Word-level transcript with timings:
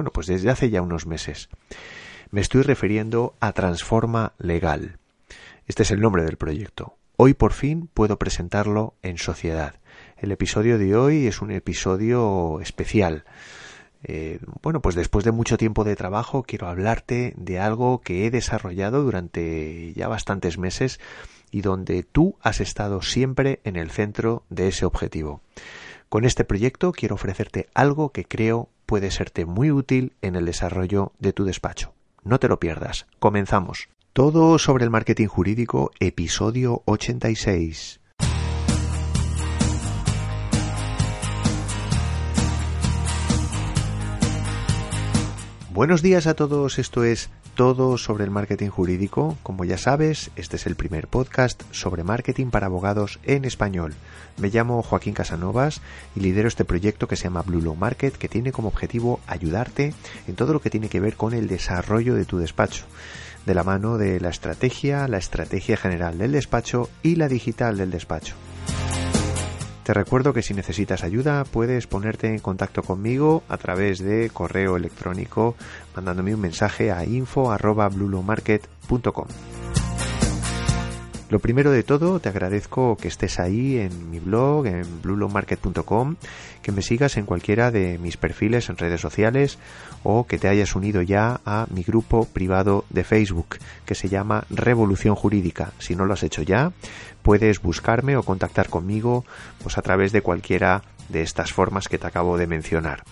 bueno, 0.00 0.14
pues 0.14 0.28
desde 0.28 0.48
hace 0.48 0.70
ya 0.70 0.80
unos 0.80 1.04
meses. 1.04 1.50
Me 2.30 2.40
estoy 2.40 2.62
refiriendo 2.62 3.34
a 3.38 3.52
Transforma 3.52 4.32
Legal. 4.38 4.96
Este 5.66 5.82
es 5.82 5.90
el 5.90 6.00
nombre 6.00 6.22
del 6.22 6.38
proyecto. 6.38 6.96
Hoy 7.16 7.34
por 7.34 7.52
fin 7.52 7.86
puedo 7.92 8.18
presentarlo 8.18 8.94
en 9.02 9.18
sociedad. 9.18 9.74
El 10.16 10.32
episodio 10.32 10.78
de 10.78 10.96
hoy 10.96 11.26
es 11.26 11.42
un 11.42 11.50
episodio 11.50 12.60
especial. 12.62 13.24
Eh, 14.02 14.40
bueno, 14.62 14.80
pues 14.80 14.94
después 14.94 15.22
de 15.26 15.32
mucho 15.32 15.58
tiempo 15.58 15.84
de 15.84 15.96
trabajo 15.96 16.44
quiero 16.44 16.68
hablarte 16.68 17.34
de 17.36 17.58
algo 17.58 18.00
que 18.00 18.24
he 18.24 18.30
desarrollado 18.30 19.02
durante 19.02 19.92
ya 19.92 20.08
bastantes 20.08 20.56
meses 20.56 20.98
y 21.50 21.60
donde 21.60 22.04
tú 22.04 22.38
has 22.40 22.62
estado 22.62 23.02
siempre 23.02 23.60
en 23.64 23.76
el 23.76 23.90
centro 23.90 24.44
de 24.48 24.68
ese 24.68 24.86
objetivo. 24.86 25.42
Con 26.10 26.24
este 26.24 26.44
proyecto 26.44 26.90
quiero 26.90 27.14
ofrecerte 27.14 27.68
algo 27.72 28.10
que 28.10 28.24
creo 28.24 28.68
puede 28.84 29.12
serte 29.12 29.46
muy 29.46 29.70
útil 29.70 30.16
en 30.22 30.34
el 30.34 30.44
desarrollo 30.44 31.12
de 31.20 31.32
tu 31.32 31.44
despacho. 31.44 31.94
No 32.24 32.40
te 32.40 32.48
lo 32.48 32.58
pierdas. 32.58 33.06
Comenzamos. 33.20 33.88
Todo 34.12 34.58
sobre 34.58 34.82
el 34.82 34.90
marketing 34.90 35.28
jurídico, 35.28 35.92
episodio 36.00 36.82
86. 36.86 38.00
Buenos 45.72 46.02
días 46.02 46.26
a 46.26 46.34
todos, 46.34 46.80
esto 46.80 47.04
es 47.04 47.30
todo 47.60 47.98
sobre 47.98 48.24
el 48.24 48.30
marketing 48.30 48.70
jurídico. 48.70 49.36
Como 49.42 49.66
ya 49.66 49.76
sabes, 49.76 50.30
este 50.34 50.56
es 50.56 50.66
el 50.66 50.76
primer 50.76 51.08
podcast 51.08 51.62
sobre 51.72 52.04
marketing 52.04 52.46
para 52.46 52.68
abogados 52.68 53.20
en 53.22 53.44
español. 53.44 53.92
Me 54.38 54.48
llamo 54.48 54.82
Joaquín 54.82 55.12
Casanovas 55.12 55.82
y 56.16 56.20
lidero 56.20 56.48
este 56.48 56.64
proyecto 56.64 57.06
que 57.06 57.16
se 57.16 57.24
llama 57.24 57.42
Blue 57.42 57.60
Law 57.60 57.76
Market, 57.76 58.16
que 58.16 58.30
tiene 58.30 58.50
como 58.50 58.68
objetivo 58.68 59.20
ayudarte 59.26 59.92
en 60.26 60.36
todo 60.36 60.54
lo 60.54 60.62
que 60.62 60.70
tiene 60.70 60.88
que 60.88 61.00
ver 61.00 61.16
con 61.16 61.34
el 61.34 61.48
desarrollo 61.48 62.14
de 62.14 62.24
tu 62.24 62.38
despacho, 62.38 62.86
de 63.44 63.52
la 63.52 63.62
mano 63.62 63.98
de 63.98 64.20
la 64.20 64.30
estrategia, 64.30 65.06
la 65.06 65.18
estrategia 65.18 65.76
general 65.76 66.16
del 66.16 66.32
despacho 66.32 66.88
y 67.02 67.16
la 67.16 67.28
digital 67.28 67.76
del 67.76 67.90
despacho. 67.90 68.36
Te 69.90 69.94
recuerdo 69.94 70.32
que 70.32 70.42
si 70.42 70.54
necesitas 70.54 71.02
ayuda 71.02 71.42
puedes 71.42 71.88
ponerte 71.88 72.28
en 72.28 72.38
contacto 72.38 72.84
conmigo 72.84 73.42
a 73.48 73.56
través 73.56 73.98
de 73.98 74.30
correo 74.32 74.76
electrónico 74.76 75.56
mandándome 75.96 76.32
un 76.32 76.40
mensaje 76.40 76.92
a 76.92 77.04
info@blulomarket.com. 77.04 79.26
Lo 81.30 81.38
primero 81.38 81.70
de 81.70 81.84
todo, 81.84 82.18
te 82.18 82.28
agradezco 82.28 82.96
que 82.96 83.06
estés 83.06 83.38
ahí 83.38 83.78
en 83.78 84.10
mi 84.10 84.18
blog, 84.18 84.66
en 84.66 85.00
blulomarket.com, 85.00 86.16
que 86.60 86.72
me 86.72 86.82
sigas 86.82 87.16
en 87.16 87.24
cualquiera 87.24 87.70
de 87.70 87.98
mis 87.98 88.16
perfiles 88.16 88.68
en 88.68 88.76
redes 88.76 89.00
sociales 89.00 89.56
o 90.02 90.26
que 90.26 90.38
te 90.38 90.48
hayas 90.48 90.74
unido 90.74 91.02
ya 91.02 91.40
a 91.44 91.68
mi 91.72 91.84
grupo 91.84 92.24
privado 92.24 92.84
de 92.90 93.04
Facebook, 93.04 93.58
que 93.86 93.94
se 93.94 94.08
llama 94.08 94.44
Revolución 94.50 95.14
Jurídica. 95.14 95.72
Si 95.78 95.94
no 95.94 96.04
lo 96.04 96.14
has 96.14 96.24
hecho 96.24 96.42
ya, 96.42 96.72
puedes 97.22 97.62
buscarme 97.62 98.16
o 98.16 98.24
contactar 98.24 98.68
conmigo 98.68 99.24
pues 99.62 99.78
a 99.78 99.82
través 99.82 100.10
de 100.10 100.22
cualquiera 100.22 100.82
de 101.10 101.22
estas 101.22 101.52
formas 101.52 101.86
que 101.86 101.98
te 101.98 102.08
acabo 102.08 102.38
de 102.38 102.48
mencionar. 102.48 103.04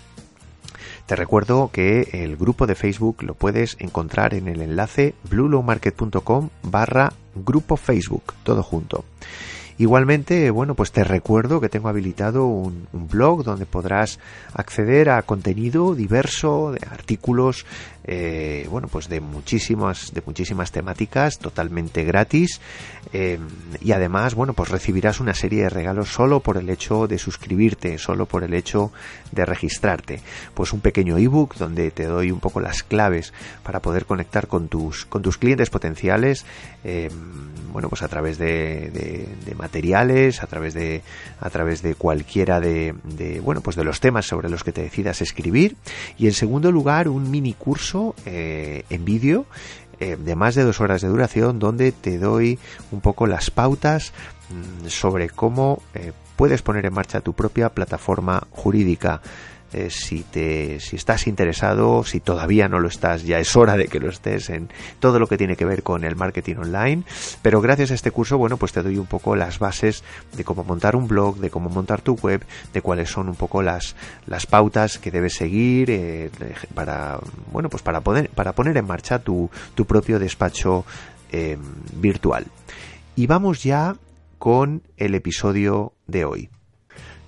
Te 1.07 1.15
recuerdo 1.15 1.71
que 1.73 2.09
el 2.13 2.37
grupo 2.37 2.67
de 2.67 2.75
Facebook 2.75 3.23
lo 3.23 3.35
puedes 3.35 3.77
encontrar 3.79 4.35
en 4.35 4.49
el 4.49 4.61
enlace 4.61 5.15
bluelowmarket.com 5.31 6.51
barra 6.65 7.13
grupo 7.45 7.77
Facebook, 7.77 8.35
todo 8.43 8.63
junto. 8.63 9.05
Igualmente, 9.79 10.51
bueno, 10.51 10.75
pues 10.75 10.91
te 10.91 11.05
recuerdo 11.05 11.61
que 11.61 11.69
tengo 11.69 11.89
habilitado 11.89 12.47
un, 12.47 12.89
blog 12.93 13.45
donde 13.45 13.65
podrás 13.65 14.19
acceder 14.53 15.09
a 15.09 15.23
contenido 15.23 15.95
diverso, 15.95 16.73
de 16.73 16.85
artículos, 16.91 17.65
eh, 18.03 18.67
bueno, 18.71 18.89
pues 18.89 19.09
de 19.09 19.21
muchísimas, 19.21 20.13
de 20.13 20.21
muchísimas 20.27 20.73
temáticas, 20.73 21.39
totalmente 21.39 22.03
gratis. 22.03 22.61
Eh, 23.13 23.39
y 23.81 23.93
además, 23.93 24.35
bueno, 24.35 24.53
pues 24.53 24.69
recibirás 24.71 25.21
una 25.21 25.35
serie 25.35 25.63
de 25.63 25.71
regalos 25.71 26.09
solo 26.09 26.41
por 26.41 26.57
el 26.57 26.69
hecho 26.71 27.07
de 27.07 27.19
suscribirte, 27.19 27.99
solo 27.99 28.27
por 28.27 28.43
el 28.43 28.55
hecho 28.55 28.91
de 29.31 29.45
registrarte. 29.45 30.21
Pues 30.55 30.73
un 30.73 30.81
pequeño 30.81 31.19
ebook 31.19 31.55
donde 31.57 31.91
te 31.93 32.05
doy 32.05 32.33
un 32.33 32.41
poco 32.41 32.61
las 32.61 32.83
claves 32.83 33.33
para 33.63 33.81
poder 33.81 34.07
conectar 34.07 34.49
con 34.49 34.69
tus, 34.69 35.07
con 35.07 35.23
tus 35.23 35.39
clientes 35.39 35.71
potenciales, 35.71 36.45
eh, 36.83 37.11
bueno, 37.73 37.89
pues 37.89 38.03
a 38.03 38.09
través 38.09 38.39
de, 38.39 38.91
de, 39.45 39.55
materiales, 39.69 40.43
a 40.43 40.47
través 40.47 40.73
de, 40.73 41.03
a 41.41 41.51
través 41.51 41.83
de 41.83 41.95
cualquiera 41.95 42.59
de, 42.59 42.95
de, 43.05 43.41
bueno, 43.41 43.61
pues 43.61 43.77
de 43.77 43.85
los 43.85 44.01
temas 44.01 44.25
sobre 44.27 44.49
los 44.49 44.65
que 44.65 44.73
te 44.73 44.81
decidas 44.81 45.21
escribir. 45.21 45.77
Y 46.17 46.27
en 46.27 46.33
segundo 46.33 46.73
lugar, 46.73 47.09
un 47.09 47.31
mini 47.31 47.53
curso 47.53 48.15
eh, 48.25 48.85
en 48.89 49.05
vídeo 49.05 49.45
eh, 50.01 50.17
de 50.17 50.37
más 50.37 50.55
de 50.55 50.65
dos 50.65 50.81
horas 50.81 51.03
de 51.03 51.09
duración 51.09 51.59
donde 51.59 51.93
te 51.93 52.19
doy 52.19 52.59
un 52.93 53.03
poco 53.03 53.27
las 53.27 53.51
pautas 53.51 54.15
mm, 54.49 54.87
sobre 54.87 55.29
cómo 55.29 55.83
eh, 55.95 56.13
puedes 56.37 56.63
poner 56.63 56.87
en 56.87 56.95
marcha 56.95 57.21
tu 57.21 57.35
propia 57.35 57.69
plataforma 57.69 58.47
jurídica 58.51 59.21
eh, 59.73 59.91
si 59.91 60.23
te 60.23 60.81
si 60.81 60.97
estás 60.97 61.27
interesado 61.27 62.03
si 62.05 62.21
todavía 62.21 62.69
no 62.69 62.79
lo 62.81 62.89
estás 62.89 63.25
ya 63.25 63.39
es 63.39 63.55
hora 63.55 63.77
de 63.77 63.87
que 63.87 64.01
lo 64.01 64.09
estés 64.09 64.49
en 64.49 64.69
todo 64.99 65.19
lo 65.19 65.27
que 65.27 65.37
tiene 65.37 65.57
que 65.57 65.65
ver 65.65 65.83
con 65.83 66.05
el 66.05 66.17
marketing 66.17 66.57
online. 66.57 67.03
Pero 67.43 67.61
gracias 67.61 67.91
a 67.91 67.95
este 67.95 68.11
curso 68.11 68.39
bueno 68.39 68.57
pues 68.57 68.73
te 68.73 68.83
doy 68.83 68.97
un 68.99 69.07
poco 69.07 69.37
las 69.37 69.59
bases 69.59 70.05
de 70.35 70.45
cómo 70.45 70.65
montar 70.65 70.97
un 70.97 71.07
blog 71.07 71.37
de 71.37 71.51
cómo 71.51 71.69
montar 71.69 72.01
tu 72.01 72.15
web 72.15 72.45
de 72.73 72.83
cuáles 72.83 73.11
son 73.11 73.29
un 73.29 73.35
poco 73.35 73.63
las 73.63 73.95
las 74.27 74.47
pautas 74.47 74.99
que 74.99 75.11
debes 75.11 75.35
seguir 75.35 75.91
eh, 75.91 76.31
para 76.75 77.19
bueno 77.53 77.69
pues 77.69 77.83
para 77.83 78.01
poner 78.01 78.31
para 78.31 78.53
poner 78.53 78.77
en 78.77 78.87
marcha 78.87 79.19
tu, 79.19 79.51
tu 79.75 79.85
propio 79.85 80.19
despacho 80.19 80.85
eh, 81.31 81.59
virtual. 81.95 82.47
Y 83.17 83.27
vamos 83.27 83.63
ya 83.63 83.97
con 84.39 84.83
el 84.97 85.15
episodio 85.15 85.93
de 86.07 86.25
hoy 86.25 86.51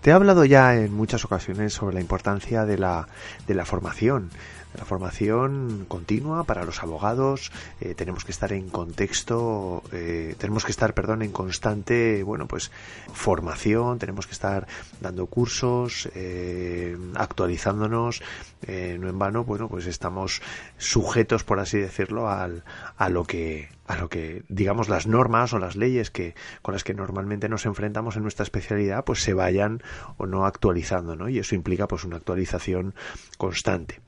te 0.00 0.10
he 0.10 0.12
hablado 0.12 0.44
ya 0.44 0.76
en 0.76 0.92
muchas 0.94 1.24
ocasiones 1.24 1.74
sobre 1.74 1.94
la 1.94 2.00
importancia 2.00 2.64
de 2.64 2.78
la, 2.78 3.08
de 3.46 3.54
la 3.54 3.64
formación, 3.64 4.30
la 4.76 4.84
formación 4.84 5.84
continua 5.88 6.44
para 6.44 6.64
los 6.64 6.82
abogados. 6.82 7.50
Eh, 7.80 7.94
tenemos 7.94 8.24
que 8.24 8.30
estar 8.30 8.52
en 8.52 8.70
contexto 8.70 9.82
eh, 9.92 10.36
tenemos 10.38 10.64
que 10.64 10.70
estar 10.70 10.94
perdón 10.94 11.22
en 11.22 11.32
constante 11.32 12.22
bueno 12.22 12.46
pues 12.46 12.70
formación 13.12 13.98
tenemos 13.98 14.26
que 14.26 14.32
estar 14.32 14.68
dando 15.00 15.26
cursos 15.26 16.08
eh, 16.14 16.96
actualizándonos. 17.14 18.22
No 18.66 19.08
en 19.08 19.18
vano 19.18 19.44
bueno 19.44 19.68
pues 19.68 19.86
estamos 19.86 20.42
sujetos 20.78 21.44
por 21.44 21.58
así 21.58 21.78
decirlo 21.78 22.28
al, 22.28 22.62
a 22.96 23.08
lo 23.08 23.24
que 23.24 23.70
a 23.90 23.96
lo 23.96 24.08
que 24.08 24.44
digamos 24.48 24.88
las 24.88 25.08
normas 25.08 25.52
o 25.52 25.58
las 25.58 25.74
leyes 25.74 26.12
que 26.12 26.36
con 26.62 26.74
las 26.74 26.84
que 26.84 26.94
normalmente 26.94 27.48
nos 27.48 27.66
enfrentamos 27.66 28.14
en 28.14 28.22
nuestra 28.22 28.44
especialidad 28.44 29.04
pues 29.04 29.20
se 29.20 29.34
vayan 29.34 29.82
o 30.16 30.26
no 30.26 30.46
actualizando 30.46 31.16
no 31.16 31.28
y 31.28 31.40
eso 31.40 31.56
implica 31.56 31.88
pues 31.88 32.04
una 32.04 32.16
actualización 32.16 32.94
constante. 33.36 34.00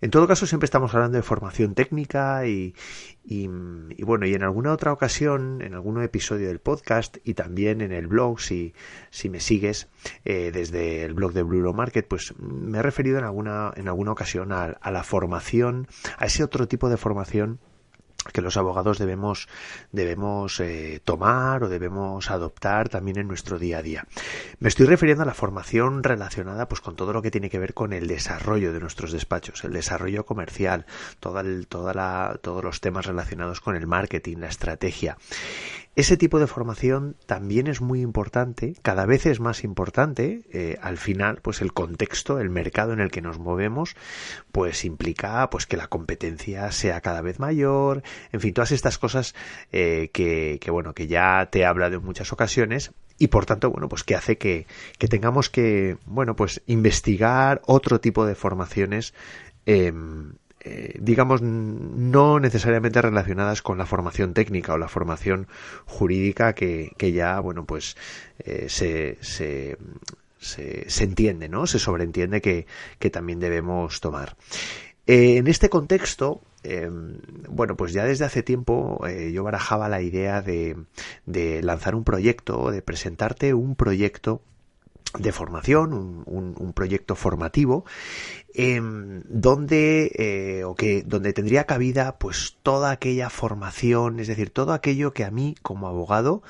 En 0.00 0.10
todo 0.10 0.26
caso, 0.26 0.46
siempre 0.46 0.66
estamos 0.66 0.94
hablando 0.94 1.16
de 1.16 1.22
formación 1.22 1.74
técnica 1.74 2.46
y, 2.46 2.74
y, 3.24 3.48
bueno, 4.02 4.26
y 4.26 4.34
en 4.34 4.42
alguna 4.42 4.72
otra 4.72 4.92
ocasión, 4.92 5.62
en 5.62 5.74
algún 5.74 6.02
episodio 6.02 6.48
del 6.48 6.60
podcast 6.60 7.16
y 7.24 7.34
también 7.34 7.80
en 7.80 7.92
el 7.92 8.06
blog, 8.06 8.40
si, 8.40 8.74
si 9.10 9.30
me 9.30 9.40
sigues 9.40 9.88
eh, 10.24 10.50
desde 10.52 11.02
el 11.02 11.14
blog 11.14 11.32
de 11.32 11.42
Blue 11.42 11.72
Market, 11.72 12.06
pues 12.06 12.34
me 12.38 12.78
he 12.78 12.82
referido 12.82 13.18
en 13.18 13.24
alguna, 13.24 13.72
en 13.74 13.88
alguna 13.88 14.12
ocasión 14.12 14.52
a, 14.52 14.64
a 14.64 14.90
la 14.90 15.02
formación, 15.02 15.88
a 16.18 16.26
ese 16.26 16.44
otro 16.44 16.68
tipo 16.68 16.90
de 16.90 16.98
formación 16.98 17.58
que 18.32 18.42
los 18.42 18.56
abogados 18.56 18.98
debemos 18.98 19.48
debemos 19.92 20.60
eh, 20.60 21.00
tomar 21.04 21.64
o 21.64 21.68
debemos 21.68 22.30
adoptar 22.30 22.88
también 22.88 23.18
en 23.18 23.28
nuestro 23.28 23.58
día 23.58 23.78
a 23.78 23.82
día. 23.82 24.06
Me 24.58 24.68
estoy 24.68 24.86
refiriendo 24.86 25.22
a 25.22 25.26
la 25.26 25.34
formación 25.34 26.02
relacionada 26.02 26.68
pues 26.68 26.80
con 26.80 26.96
todo 26.96 27.12
lo 27.12 27.22
que 27.22 27.30
tiene 27.30 27.50
que 27.50 27.58
ver 27.58 27.74
con 27.74 27.92
el 27.92 28.06
desarrollo 28.06 28.72
de 28.72 28.80
nuestros 28.80 29.12
despachos, 29.12 29.64
el 29.64 29.72
desarrollo 29.72 30.24
comercial, 30.24 30.86
toda 31.20 31.42
la, 31.42 32.38
todos 32.42 32.64
los 32.64 32.80
temas 32.80 33.06
relacionados 33.06 33.60
con 33.60 33.76
el 33.76 33.86
marketing, 33.86 34.38
la 34.38 34.48
estrategia. 34.48 35.16
Ese 35.96 36.18
tipo 36.18 36.38
de 36.38 36.46
formación 36.46 37.16
también 37.24 37.68
es 37.68 37.80
muy 37.80 38.02
importante, 38.02 38.74
cada 38.82 39.06
vez 39.06 39.24
es 39.24 39.40
más 39.40 39.64
importante. 39.64 40.42
Eh, 40.52 40.78
al 40.82 40.98
final, 40.98 41.40
pues 41.40 41.62
el 41.62 41.72
contexto, 41.72 42.38
el 42.38 42.50
mercado 42.50 42.92
en 42.92 43.00
el 43.00 43.10
que 43.10 43.22
nos 43.22 43.38
movemos, 43.38 43.96
pues 44.52 44.84
implica 44.84 45.48
pues 45.48 45.66
que 45.66 45.78
la 45.78 45.88
competencia 45.88 46.70
sea 46.70 47.00
cada 47.00 47.22
vez 47.22 47.38
mayor. 47.38 48.02
En 48.32 48.40
fin, 48.40 48.54
todas 48.54 48.72
estas 48.72 48.98
cosas 48.98 49.34
eh, 49.72 50.10
que, 50.12 50.58
que, 50.60 50.70
bueno, 50.70 50.94
que 50.94 51.06
ya 51.06 51.48
te 51.50 51.60
he 51.60 51.64
hablado 51.64 51.96
en 51.96 52.04
muchas 52.04 52.32
ocasiones 52.32 52.92
y 53.18 53.28
por 53.28 53.46
tanto, 53.46 53.70
bueno, 53.70 53.88
pues 53.88 54.04
que 54.04 54.14
hace 54.14 54.36
que, 54.36 54.66
que 54.98 55.08
tengamos 55.08 55.48
que, 55.48 55.96
bueno, 56.04 56.36
pues 56.36 56.62
investigar 56.66 57.62
otro 57.66 58.00
tipo 58.00 58.26
de 58.26 58.34
formaciones. 58.34 59.14
Eh, 59.64 59.92
eh, 60.60 60.98
digamos, 61.00 61.42
no 61.42 62.40
necesariamente 62.40 63.00
relacionadas 63.00 63.62
con 63.62 63.78
la 63.78 63.86
formación 63.86 64.34
técnica 64.34 64.74
o 64.74 64.78
la 64.78 64.88
formación 64.88 65.46
jurídica 65.84 66.54
que, 66.54 66.90
que 66.96 67.12
ya, 67.12 67.38
bueno, 67.38 67.64
pues 67.64 67.96
eh, 68.40 68.66
se, 68.68 69.16
se, 69.20 69.78
se, 70.40 71.04
entiende, 71.04 71.48
¿no? 71.48 71.68
Se 71.68 71.78
sobreentiende 71.78 72.40
que, 72.40 72.66
que 72.98 73.10
también 73.10 73.38
debemos 73.38 74.00
tomar. 74.00 74.36
en 75.06 75.46
este 75.46 75.68
contexto, 75.68 76.42
bueno, 77.48 77.76
pues 77.76 77.92
ya 77.92 78.04
desde 78.04 78.24
hace 78.24 78.42
tiempo 78.42 79.00
yo 79.32 79.44
barajaba 79.44 79.88
la 79.88 80.02
idea 80.02 80.42
de, 80.42 80.76
de 81.26 81.62
lanzar 81.62 81.94
un 81.94 82.04
proyecto, 82.04 82.70
de 82.70 82.82
presentarte 82.82 83.54
un 83.54 83.76
proyecto 83.76 84.42
de 85.18 85.32
formación, 85.32 86.24
un, 86.26 86.72
proyecto 86.74 87.14
formativo, 87.14 87.84
em, 88.54 89.22
donde, 89.28 90.10
eh, 90.14 90.64
o 90.64 90.74
que, 90.74 91.02
donde 91.02 91.32
tendría 91.32 91.64
cabida 91.64 92.18
pues 92.18 92.58
toda 92.62 92.90
aquella 92.90 93.30
formación, 93.30 94.20
es 94.20 94.28
decir, 94.28 94.50
todo 94.50 94.72
aquello 94.72 95.12
que 95.12 95.24
a 95.24 95.30
mí 95.30 95.54
como 95.62 95.88
abogado 95.88 96.42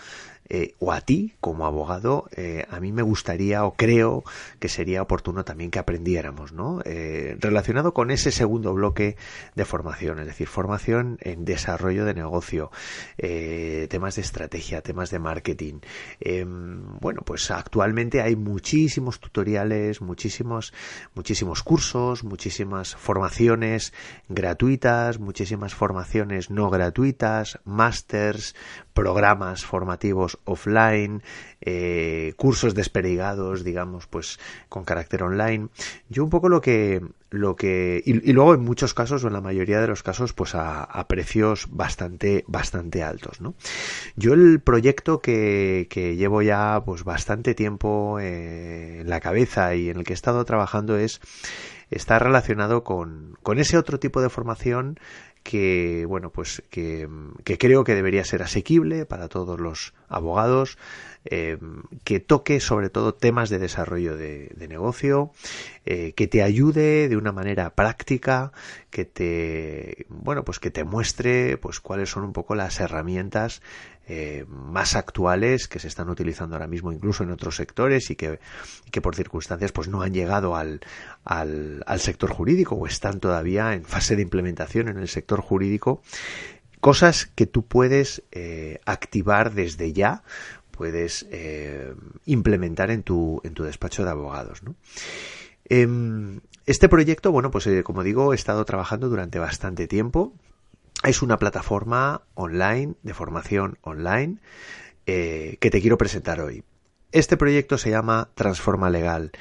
eh, 0.48 0.74
o 0.78 0.92
a 0.92 1.00
ti 1.00 1.34
como 1.40 1.66
abogado, 1.66 2.28
eh, 2.36 2.66
a 2.70 2.78
mí 2.78 2.92
me 2.92 3.02
gustaría 3.02 3.64
o 3.64 3.74
creo 3.74 4.22
que 4.60 4.68
sería 4.68 5.02
oportuno 5.02 5.44
también 5.44 5.70
que 5.70 5.78
aprendiéramos, 5.78 6.52
¿no? 6.52 6.80
Eh, 6.84 7.36
relacionado 7.40 7.92
con 7.92 8.10
ese 8.10 8.30
segundo 8.30 8.72
bloque 8.72 9.16
de 9.54 9.64
formación, 9.64 10.20
es 10.20 10.26
decir, 10.26 10.46
formación 10.46 11.18
en 11.20 11.44
desarrollo 11.44 12.04
de 12.04 12.14
negocio, 12.14 12.70
temas 13.16 14.16
de 14.16 14.22
estrategia, 14.22 14.82
temas 14.82 15.10
de 15.10 15.18
marketing. 15.18 15.80
Em, 16.20 16.98
bueno, 17.00 17.22
pues 17.24 17.50
actualmente 17.50 18.20
hay 18.20 18.36
muchísimos 18.36 19.20
tutoriales, 19.20 20.00
muchísimos, 20.00 20.72
muchísimos 21.14 21.62
cursos, 21.62 22.24
muchísimas 22.24 22.94
formaciones 22.94 23.92
gratuitas, 24.28 25.18
muchísimas 25.18 25.74
formaciones 25.74 26.50
no 26.50 26.70
gratuitas, 26.70 27.58
másters, 27.64 28.54
programas 28.94 29.64
formativos 29.64 30.35
offline, 30.44 31.22
eh, 31.60 32.34
cursos 32.36 32.74
desperigados, 32.74 33.64
digamos, 33.64 34.06
pues 34.06 34.38
con 34.68 34.84
carácter 34.84 35.22
online. 35.22 35.68
Yo 36.08 36.24
un 36.24 36.30
poco 36.30 36.48
lo 36.48 36.60
que, 36.60 37.02
lo 37.30 37.56
que, 37.56 38.02
y, 38.04 38.32
luego 38.32 38.54
en 38.54 38.60
muchos 38.60 38.94
casos 38.94 39.24
o 39.24 39.26
en 39.26 39.32
la 39.32 39.40
mayoría 39.40 39.80
de 39.80 39.86
los 39.88 40.02
casos, 40.02 40.32
pues 40.32 40.54
a, 40.54 41.06
precios 41.08 41.68
bastante, 41.70 42.44
bastante 42.46 43.02
altos, 43.02 43.40
¿no? 43.40 43.54
Yo 44.16 44.34
el 44.34 44.60
proyecto 44.60 45.20
que, 45.20 45.86
que 45.90 46.16
llevo 46.16 46.42
ya, 46.42 46.82
pues 46.84 47.04
bastante 47.04 47.54
tiempo 47.54 48.18
eh, 48.20 49.00
en 49.00 49.10
la 49.10 49.20
cabeza 49.20 49.74
y 49.74 49.90
en 49.90 49.98
el 49.98 50.04
que 50.04 50.12
he 50.12 50.14
estado 50.14 50.44
trabajando 50.44 50.96
es 50.96 51.20
está 51.90 52.18
relacionado 52.18 52.82
con, 52.82 53.36
con 53.42 53.58
ese 53.58 53.78
otro 53.78 53.98
tipo 54.00 54.20
de 54.20 54.28
formación 54.28 54.98
que 55.46 56.04
bueno 56.08 56.30
pues 56.30 56.62
que, 56.70 57.08
creo 57.44 57.84
que 57.84 57.94
debería 57.94 58.24
ser 58.24 58.42
asequible 58.42 59.06
para 59.06 59.28
todos 59.28 59.60
los 59.60 59.94
abogados 60.08 60.78
eh, 61.28 61.58
que 62.04 62.20
toque 62.20 62.60
sobre 62.60 62.88
todo 62.88 63.12
temas 63.14 63.50
de 63.50 63.58
desarrollo 63.58 64.16
de, 64.16 64.54
negocio 64.68 65.32
eh, 65.84 66.12
que 66.14 66.28
te 66.28 66.42
ayude 66.42 67.08
de 67.08 67.16
una 67.16 67.32
manera 67.32 67.70
práctica 67.70 68.52
que 68.90 69.04
te 69.04 70.06
bueno 70.08 70.44
pues 70.44 70.60
que 70.60 70.70
te 70.70 70.84
muestre 70.84 71.56
pues 71.56 71.80
cuáles 71.80 72.10
son 72.10 72.22
un 72.24 72.32
poco 72.32 72.54
las 72.54 72.78
herramientas 72.78 73.60
eh, 74.08 74.44
más 74.48 74.94
actuales 74.94 75.66
que 75.66 75.80
se 75.80 75.88
están 75.88 76.08
utilizando 76.08 76.54
ahora 76.54 76.68
mismo 76.68 76.92
incluso 76.92 77.24
en 77.24 77.32
otros 77.32 77.56
sectores 77.56 78.08
y 78.10 78.14
que, 78.14 78.38
que 78.92 79.00
por 79.00 79.16
circunstancias 79.16 79.72
pues 79.72 79.88
no 79.88 80.02
han 80.02 80.14
llegado 80.14 80.54
al, 80.54 80.80
al, 81.24 81.82
al, 81.86 81.98
sector 81.98 82.30
jurídico 82.30 82.76
o 82.76 82.86
están 82.86 83.18
todavía 83.18 83.74
en 83.74 83.84
fase 83.84 84.14
de 84.14 84.22
implementación 84.22 84.86
en 84.86 84.98
el 84.98 85.08
sector 85.08 85.40
jurídico 85.40 86.02
cosas 86.86 87.26
que 87.34 87.46
tú 87.46 87.66
puedes 87.66 88.22
eh, 88.30 88.78
activar 88.86 89.52
desde 89.54 89.92
ya 89.92 90.22
puedes 90.70 91.26
eh, 91.32 91.92
implementar 92.26 92.92
en 92.92 93.02
tu, 93.02 93.40
en 93.42 93.54
tu 93.54 93.64
despacho 93.64 94.04
de 94.04 94.10
abogados 94.10 94.62
¿no? 94.62 94.76
Em, 95.64 96.38
este 96.64 96.88
proyecto, 96.88 97.32
bueno, 97.32 97.50
pues 97.50 97.68
como 97.82 98.04
digo, 98.04 98.32
he 98.32 98.36
estado 98.36 98.64
trabajando 98.64 99.08
durante 99.08 99.40
bastante 99.40 99.88
tiempo 99.88 100.32
es 101.02 101.22
una 101.22 101.38
plataforma 101.40 102.22
online, 102.34 102.94
de 103.02 103.14
formación 103.14 103.78
online, 103.82 104.38
eh, 105.06 105.56
que 105.60 105.70
te 105.70 105.80
quiero 105.80 105.98
presentar 105.98 106.40
hoy. 106.40 106.62
Este 107.10 107.36
proyecto 107.36 107.78
se 107.78 107.90
llama 107.90 108.30
Transforma 108.36 108.90
Legal. 108.90 109.32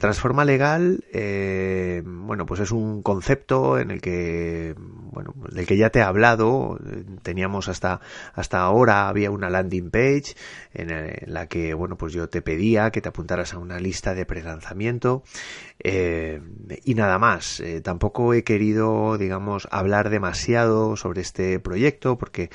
Transforma 0.00 0.46
Legal, 0.46 1.04
eh, 1.12 2.02
bueno, 2.02 2.46
pues 2.46 2.60
es 2.60 2.70
un 2.70 3.02
concepto 3.02 3.78
en 3.78 3.90
el 3.90 4.00
que, 4.00 4.74
bueno, 4.78 5.34
del 5.52 5.66
que 5.66 5.76
ya 5.76 5.90
te 5.90 5.98
he 5.98 6.02
hablado. 6.02 6.78
Teníamos 7.22 7.68
hasta, 7.68 8.00
hasta 8.32 8.60
ahora 8.60 9.08
había 9.08 9.30
una 9.30 9.50
landing 9.50 9.90
page 9.90 10.36
en, 10.72 11.12
la 11.26 11.48
que, 11.48 11.74
bueno, 11.74 11.98
pues 11.98 12.14
yo 12.14 12.30
te 12.30 12.40
pedía 12.40 12.90
que 12.90 13.02
te 13.02 13.10
apuntaras 13.10 13.52
a 13.52 13.58
una 13.58 13.78
lista 13.78 14.14
de 14.14 14.24
prelanzamiento 14.24 15.22
eh, 15.78 16.40
y 16.82 16.94
nada 16.94 17.18
más. 17.18 17.60
Eh, 17.60 17.82
tampoco 17.82 18.32
he 18.32 18.42
querido, 18.42 19.18
digamos, 19.18 19.68
hablar 19.70 20.08
demasiado 20.08 20.96
sobre 20.96 21.20
este 21.20 21.60
proyecto 21.60 22.16
porque 22.16 22.48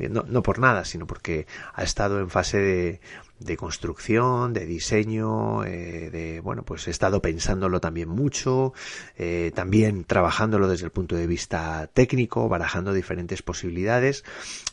no, 0.00 0.24
no 0.26 0.42
por 0.42 0.58
nada, 0.58 0.84
sino 0.84 1.06
porque 1.06 1.46
ha 1.74 1.84
estado 1.84 2.18
en 2.18 2.28
fase 2.28 2.58
de 2.58 3.00
de 3.40 3.56
construcción, 3.56 4.52
de 4.52 4.66
diseño, 4.66 5.64
eh, 5.64 6.10
de 6.10 6.40
bueno, 6.40 6.64
pues 6.64 6.88
he 6.88 6.90
estado 6.90 7.22
pensándolo 7.22 7.80
también 7.80 8.08
mucho, 8.08 8.72
eh, 9.16 9.52
también 9.54 10.04
trabajándolo 10.04 10.68
desde 10.68 10.86
el 10.86 10.90
punto 10.90 11.16
de 11.16 11.26
vista 11.26 11.88
técnico, 11.92 12.48
barajando 12.48 12.92
diferentes 12.92 13.42
posibilidades 13.42 14.24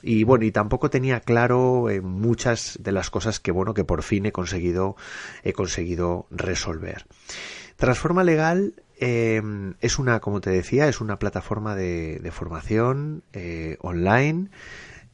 y 0.01 0.23
bueno, 0.23 0.45
y 0.45 0.51
tampoco 0.51 0.89
tenía 0.89 1.19
claro 1.19 1.89
eh, 1.89 2.01
muchas 2.01 2.79
de 2.81 2.91
las 2.91 3.09
cosas 3.09 3.39
que 3.39 3.51
bueno 3.51 3.73
que 3.73 3.83
por 3.83 4.03
fin 4.03 4.25
he 4.25 4.31
conseguido 4.31 4.95
he 5.43 5.53
conseguido 5.53 6.27
resolver. 6.31 7.05
Transforma 7.75 8.23
Legal 8.23 8.73
es 8.97 9.99
una, 9.99 10.21
como 10.21 10.39
te 10.39 10.51
decía, 10.51 10.87
es 10.87 11.01
una 11.01 11.19
plataforma 11.19 11.75
de, 11.75 12.19
de 12.19 12.31
formación 12.31 13.23
online 13.81 14.49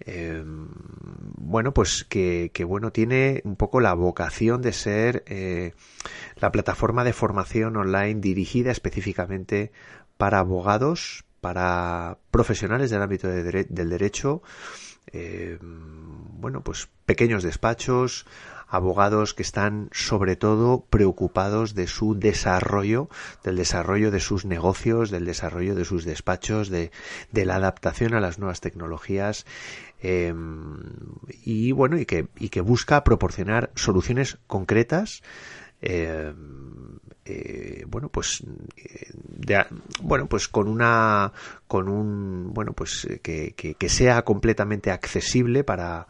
eh, 0.05 0.43
bueno, 0.45 1.73
pues 1.73 2.05
que, 2.05 2.51
bueno, 2.65 2.91
tiene 2.91 3.41
un 3.43 3.55
poco 3.55 3.79
la 3.79 3.93
vocación 3.93 4.61
de 4.61 4.73
ser 4.73 5.23
eh, 5.27 5.73
la 6.37 6.51
plataforma 6.51 7.03
de 7.03 7.13
formación 7.13 7.77
online 7.77 8.21
dirigida 8.21 8.71
específicamente 8.71 9.71
para 10.17 10.39
abogados, 10.39 11.25
para 11.41 12.19
profesionales 12.29 12.89
del 12.89 13.01
ámbito 13.01 13.27
del 13.27 13.89
derecho, 13.89 14.43
eh, 15.11 15.57
bueno, 15.61 16.63
pues 16.63 16.89
pequeños 17.05 17.43
despachos, 17.43 18.25
abogados 18.71 19.33
que 19.33 19.43
están 19.43 19.89
sobre 19.91 20.37
todo 20.37 20.85
preocupados 20.89 21.75
de 21.75 21.87
su 21.87 22.17
desarrollo, 22.17 23.09
del 23.43 23.57
desarrollo 23.57 24.11
de 24.11 24.21
sus 24.21 24.45
negocios, 24.45 25.11
del 25.11 25.25
desarrollo 25.25 25.75
de 25.75 25.83
sus 25.83 26.05
despachos, 26.05 26.69
de, 26.69 26.91
la 27.33 27.55
adaptación 27.55 28.13
a 28.13 28.21
las 28.21 28.39
nuevas 28.39 28.61
tecnologías 28.61 29.45
eh, 30.01 30.33
y 31.43 31.73
bueno 31.73 31.99
y 31.99 32.05
que, 32.05 32.27
y 32.39 32.49
que 32.49 32.61
busca 32.61 33.03
proporcionar 33.03 33.71
soluciones 33.75 34.39
concretas 34.47 35.21
eh, 35.81 36.33
eh, 37.25 37.85
bueno 37.87 38.09
pues 38.09 38.43
de, 38.43 39.65
bueno 40.01 40.27
pues 40.27 40.47
con 40.47 40.67
una 40.67 41.31
con 41.67 41.87
un 41.87 42.53
bueno 42.53 42.73
pues 42.73 43.07
que, 43.21 43.53
que, 43.55 43.75
que 43.75 43.89
sea 43.89 44.23
completamente 44.23 44.91
accesible 44.91 45.63
para 45.63 46.07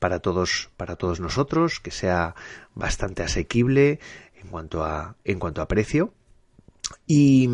para 0.00 0.18
todos, 0.18 0.70
para 0.76 0.96
todos 0.96 1.20
nosotros, 1.20 1.78
que 1.78 1.92
sea 1.92 2.34
bastante 2.74 3.22
asequible 3.22 4.00
en 4.42 4.48
cuanto 4.48 4.82
a, 4.82 5.14
en 5.24 5.38
cuanto 5.38 5.62
a 5.62 5.68
precio. 5.68 6.12
Y, 7.06 7.48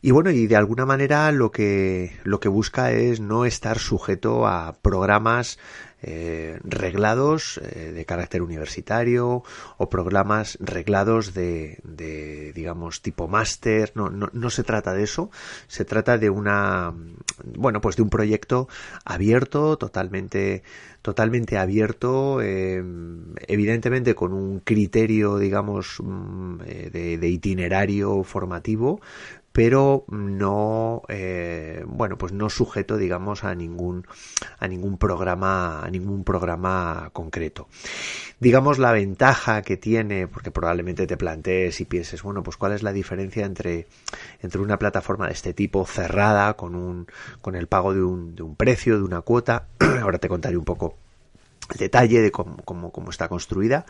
y, 0.00 0.10
bueno, 0.10 0.30
y 0.30 0.48
de 0.48 0.56
alguna 0.56 0.84
manera 0.84 1.30
lo 1.30 1.52
que, 1.52 2.18
lo 2.24 2.40
que 2.40 2.48
busca 2.48 2.90
es 2.90 3.20
no 3.20 3.44
estar 3.44 3.78
sujeto 3.78 4.46
a 4.48 4.72
programas 4.82 5.58
eh, 6.02 6.58
reglados 6.64 7.58
eh, 7.58 7.92
de 7.92 8.04
carácter 8.04 8.42
universitario 8.42 9.42
o 9.76 9.88
programas 9.88 10.56
reglados 10.60 11.34
de, 11.34 11.78
de 11.84 12.52
digamos 12.54 13.02
tipo 13.02 13.28
máster. 13.28 13.92
No, 13.94 14.10
no, 14.10 14.30
no, 14.32 14.50
se 14.50 14.64
trata 14.64 14.92
de 14.92 15.02
eso. 15.02 15.30
Se 15.66 15.84
trata 15.84 16.18
de 16.18 16.30
una 16.30 16.94
bueno 17.54 17.80
pues 17.80 17.96
de 17.96 18.02
un 18.02 18.10
proyecto 18.10 18.68
abierto 19.04 19.76
totalmente 19.76 20.62
totalmente 21.02 21.56
abierto 21.56 22.42
eh, 22.42 22.84
evidentemente 23.46 24.14
con 24.14 24.34
un 24.34 24.60
criterio 24.60 25.38
digamos 25.38 25.96
mm, 26.02 26.58
de, 26.58 27.18
de 27.18 27.28
itinerario 27.28 28.22
formativo 28.22 29.00
pero 29.52 30.04
no 30.08 31.02
eh, 31.08 31.84
bueno 31.86 32.16
pues 32.16 32.32
no 32.32 32.48
sujeto 32.50 32.96
digamos 32.96 33.44
a 33.44 33.54
ningún 33.54 34.06
a 34.58 34.68
ningún 34.68 34.96
programa 34.96 35.82
a 35.82 35.90
ningún 35.90 36.24
programa 36.24 37.10
concreto. 37.12 37.68
Digamos 38.38 38.78
la 38.78 38.92
ventaja 38.92 39.62
que 39.62 39.76
tiene 39.76 40.26
porque 40.28 40.50
probablemente 40.50 41.06
te 41.06 41.16
plantees 41.16 41.80
y 41.80 41.84
pienses 41.84 42.22
bueno 42.22 42.42
pues 42.42 42.56
cuál 42.56 42.72
es 42.72 42.82
la 42.82 42.92
diferencia 42.92 43.44
entre 43.44 43.86
entre 44.40 44.60
una 44.60 44.78
plataforma 44.78 45.26
de 45.26 45.32
este 45.32 45.52
tipo 45.52 45.84
cerrada 45.86 46.54
con 46.54 46.74
un 46.74 47.06
con 47.40 47.54
el 47.56 47.66
pago 47.66 47.92
de 47.94 48.02
un, 48.02 48.34
de 48.36 48.42
un 48.42 48.56
precio 48.56 48.96
de 48.96 49.04
una 49.04 49.20
cuota 49.22 49.66
ahora 50.02 50.18
te 50.18 50.28
contaré 50.28 50.56
un 50.56 50.64
poco 50.64 50.96
detalle 51.76 52.20
de 52.20 52.30
cómo, 52.30 52.56
cómo, 52.64 53.10
está 53.10 53.28
construida, 53.28 53.86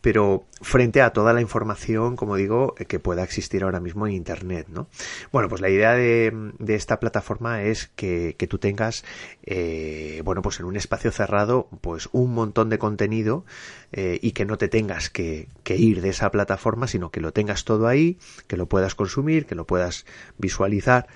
pero 0.00 0.44
frente 0.60 1.02
a 1.02 1.12
toda 1.12 1.32
la 1.32 1.40
información, 1.40 2.16
como 2.16 2.36
digo, 2.36 2.74
que 2.74 2.98
pueda 2.98 3.22
existir 3.22 3.64
ahora 3.64 3.80
mismo 3.80 4.06
en 4.06 4.14
Internet, 4.14 4.68
¿no? 4.68 4.88
Bueno, 5.32 5.48
pues 5.48 5.60
la 5.60 5.68
idea 5.68 5.94
de, 5.94 6.52
esta 6.68 7.00
plataforma 7.00 7.62
es 7.62 7.90
que, 7.96 8.34
tú 8.48 8.58
tengas, 8.58 9.04
eh, 9.44 10.22
bueno, 10.24 10.42
pues 10.42 10.60
en 10.60 10.66
un 10.66 10.76
espacio 10.76 11.12
cerrado, 11.12 11.68
pues 11.80 12.08
un 12.12 12.32
montón 12.32 12.70
de 12.70 12.78
contenido 12.78 13.44
eh, 13.92 14.18
y 14.22 14.32
que 14.32 14.44
no 14.44 14.58
te 14.58 14.68
tengas 14.68 15.10
que, 15.10 15.48
que 15.62 15.76
ir 15.76 16.00
de 16.00 16.10
esa 16.10 16.30
plataforma, 16.30 16.86
sino 16.86 17.10
que 17.10 17.20
lo 17.20 17.32
tengas 17.32 17.64
todo 17.64 17.86
ahí, 17.86 18.18
que 18.46 18.56
lo 18.56 18.66
puedas 18.66 18.94
consumir, 18.94 19.46
que 19.46 19.54
lo 19.54 19.66
puedas 19.66 20.06
visualizar, 20.38 21.06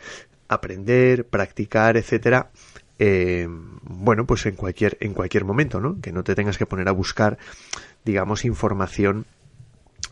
aprender, 0.49 1.27
practicar, 1.27 1.97
etcétera, 1.97 2.51
eh, 2.99 3.47
bueno, 3.83 4.27
pues 4.27 4.47
en 4.47 4.57
cualquier, 4.57 4.97
en 5.01 5.15
cualquier 5.15 5.45
momento, 5.45 5.81
¿no? 5.81 6.01
Que 6.01 6.13
no 6.13 6.25
te 6.25 6.35
tengas 6.35 6.59
que 6.59 6.67
poner 6.67 6.89
a 6.89 6.93
buscar, 6.93 7.39
digamos, 8.05 8.45
información 8.45 9.27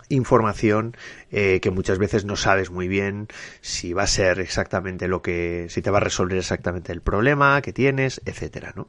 información 0.09 0.97
eh, 1.31 1.61
que 1.61 1.71
muchas 1.71 1.99
veces 1.99 2.25
no 2.25 2.37
sabes 2.37 2.71
muy 2.71 2.87
bien 2.87 3.29
si 3.63 3.93
va 3.95 4.03
a 4.03 4.07
ser 4.07 4.41
exactamente 4.41 5.09
lo 5.09 5.23
que, 5.23 5.67
si 5.71 5.81
te 5.81 5.91
va 5.91 5.99
a 5.99 6.03
resolver 6.03 6.37
exactamente 6.37 6.93
el 6.93 7.01
problema 7.01 7.63
que 7.63 7.73
tienes, 7.73 8.21
etcétera, 8.27 8.73
¿no? 8.77 8.89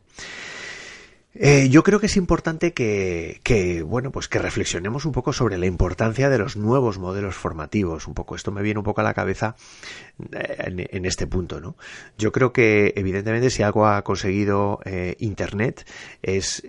Eh, 1.35 1.69
yo 1.69 1.81
creo 1.83 1.99
que 1.99 2.05
es 2.05 2.15
importante 2.15 2.73
que, 2.73 3.39
que, 3.43 3.81
bueno, 3.81 4.11
pues 4.11 4.27
que 4.27 4.37
reflexionemos 4.37 5.05
un 5.05 5.11
poco 5.13 5.33
sobre 5.33 5.57
la 5.57 5.65
importancia 5.65 6.29
de 6.29 6.37
los 6.37 6.55
nuevos 6.55 6.99
modelos 6.99 7.35
formativos. 7.35 8.07
Un 8.07 8.13
poco, 8.13 8.35
esto 8.35 8.51
me 8.51 8.61
viene 8.61 8.79
un 8.79 8.83
poco 8.83 9.01
a 9.01 9.03
la 9.03 9.15
cabeza 9.15 9.55
eh, 10.31 10.87
en, 10.91 11.05
este 11.05 11.25
punto, 11.25 11.59
¿no? 11.59 11.75
Yo 12.19 12.31
creo 12.31 12.53
que, 12.53 12.93
evidentemente, 12.95 13.49
si 13.49 13.63
algo 13.63 13.87
ha 13.87 14.03
conseguido 14.03 14.79
eh, 14.85 15.15
Internet 15.19 15.89
es 16.21 16.63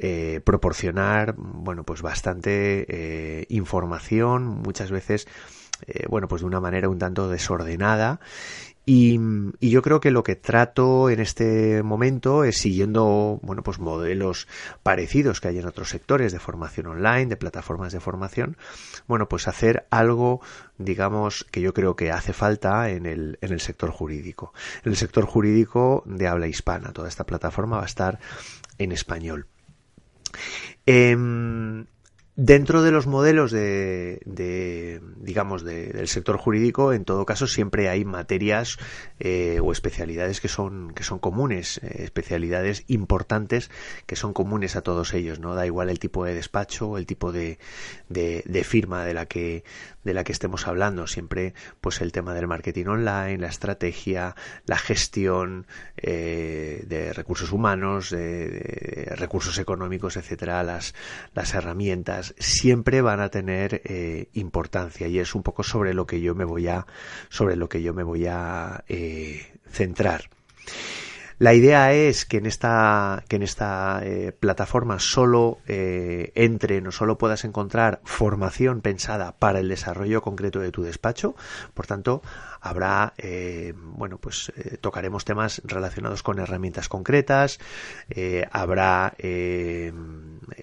proporcionar, 0.45 1.35
bueno, 1.37 1.85
pues 1.85 2.01
bastante 2.03 3.47
información, 3.49 4.45
muchas 4.45 4.91
veces, 4.91 5.27
bueno, 6.09 6.29
pues 6.29 6.43
de 6.43 6.47
una 6.47 6.61
manera 6.61 6.89
un 6.89 6.99
tanto 6.99 7.29
desordenada 7.29 8.21
y, 8.87 9.19
yo 9.61 9.81
creo 9.81 10.01
que 10.01 10.11
lo 10.11 10.23
que 10.23 10.37
trato 10.37 11.09
en 11.09 11.21
este 11.21 11.83
momento 11.83 12.45
es 12.45 12.59
siguiendo, 12.59 13.41
bueno, 13.43 13.63
pues 13.63 13.79
modelos 13.79 14.47
parecidos 14.83 15.41
que 15.41 15.49
hay 15.49 15.59
en 15.59 15.67
otros 15.67 15.89
sectores 15.89 16.33
de 16.33 16.39
formación 16.39 16.87
online, 16.89 17.27
de 17.27 17.37
plataformas 17.37 17.93
de 17.93 18.01
formación, 18.01 18.59
bueno, 19.07 19.27
pues 19.27 19.49
hacer 19.49 19.87
algo, 19.91 20.43
digamos, 20.77 21.45
que 21.51 21.63
yo 21.63 21.73
creo 21.73 21.97
que 21.97 22.11
hace 22.11 22.35
falta 22.35 22.91
en 22.91 23.07
el, 23.07 23.39
en 23.41 23.53
el 23.53 23.61
sector 23.61 23.91
jurídico. 23.91 24.53
En 24.85 24.93
el 24.93 24.97
sector 24.97 25.25
jurídico 25.25 26.03
de 26.05 26.29
habla 26.29 26.47
hispana, 26.47 26.93
toda 26.93 27.09
esta 27.09 27.25
plataforma 27.25 27.79
va 27.79 27.85
a 27.85 27.87
estar 27.87 28.19
en 28.77 28.93
español. 28.93 29.47
Em, 30.85 31.87
Dentro 32.37 32.83
de 32.83 32.91
los 32.91 33.07
modelos 33.07 33.53
de, 33.53 35.01
digamos, 35.19 35.63
del 35.63 36.09
sector 36.09 36.37
jurídico, 36.37 36.93
en 36.93 37.05
todo 37.05 37.25
caso, 37.27 37.47
siempre 37.47 37.89
hay 37.89 38.05
materias 38.05 38.77
eh, 39.21 39.61
o 39.63 39.71
especialidades 39.71 40.41
que 40.41 40.49
son, 40.49 40.93
que 40.95 41.05
son 41.05 41.21
comunes, 41.21 41.79
eh, 41.85 42.03
especialidades 42.03 42.83
importantes 42.89 43.71
que 44.07 44.17
son 44.17 44.33
comunes 44.33 44.75
a 44.75 44.83
todos 44.83 45.15
ellos, 45.15 45.39
¿no? 45.39 45.55
Da 45.55 45.65
igual 45.65 45.91
el 45.91 46.01
tipo 46.01 46.25
de 46.25 46.35
despacho, 46.35 46.99
el 46.99 47.07
tipo 47.07 47.31
de, 47.31 47.59
de 48.09 48.65
firma 48.65 49.05
de 49.05 49.15
la 49.15 49.27
que, 49.27 49.63
de 50.05 50.15
la 50.15 50.23
que 50.23 50.33
estemos 50.33 50.69
hablando. 50.69 51.07
Siempre, 51.07 51.55
pues 51.81 52.01
el 52.01 52.13
tema 52.13 52.35
del 52.35 52.47
marketing 52.47 52.87
online, 52.87 53.39
la 53.39 53.49
estrategia, 53.49 54.37
la 54.67 54.79
gestión 54.79 55.67
eh, 55.97 56.85
de 56.87 57.13
recursos 57.13 57.51
humanos, 57.53 58.11
de, 58.11 59.13
recursos 59.17 59.59
económicos, 59.59 60.17
etcétera, 60.17 60.63
las, 60.63 60.95
las 61.35 61.55
herramientas, 61.55 62.24
siempre 62.39 63.03
van 63.03 63.21
a 63.21 63.29
tener 63.29 63.83
eh, 63.85 64.29
importancia 64.33 65.07
y 65.09 65.19
es 65.19 65.35
un 65.35 65.43
poco 65.43 65.63
sobre 65.63 65.95
lo 65.95 66.07
que 66.07 66.21
yo 66.21 66.35
me 66.35 66.45
voy 66.45 66.69
a, 66.69 66.87
sobre 67.29 67.57
lo 67.57 67.69
que 67.69 67.83
yo 67.83 67.93
me 67.93 68.03
voy 68.03 68.27
a 68.27 68.85
eh, 68.89 69.59
centrar. 69.71 70.31
La 71.45 71.53
idea 71.53 71.93
es 71.93 72.25
que 72.25 72.39
en 72.39 72.47
esta, 72.47 73.23
que 73.29 73.37
en 73.37 73.43
esta 73.43 74.01
eh, 74.03 74.33
plataforma 74.33 74.99
solo 74.99 75.59
eh, 75.67 76.33
entre, 76.37 76.81
no 76.81 76.91
solo 76.91 77.19
puedas 77.19 77.45
encontrar 77.45 78.01
formación 78.03 78.81
pensada 78.81 79.33
para 79.39 79.61
el 79.61 79.69
desarrollo 79.69 80.23
concreto 80.23 80.61
de 80.61 80.73
tu 80.73 80.83
despacho, 80.83 81.37
por 81.75 81.87
tanto, 81.87 82.23
habrá, 82.63 83.13
eh, 83.19 83.75
bueno, 83.77 84.17
pues 84.17 84.55
tocaremos 84.81 85.27
temas 85.27 85.61
relacionados 85.67 86.23
con 86.23 86.39
herramientas 86.39 86.89
concretas, 86.89 87.61
habrá, 88.51 89.15